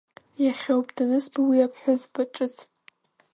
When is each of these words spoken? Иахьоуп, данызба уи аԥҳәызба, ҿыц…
Иахьоуп, 0.43 0.87
данызба 0.95 1.41
уи 1.49 1.65
аԥҳәызба, 1.65 2.21
ҿыц… 2.33 2.55